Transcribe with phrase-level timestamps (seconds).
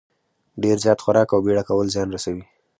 [0.63, 2.43] ډېر زیات خوراک او بېړه کول زیان رسوي.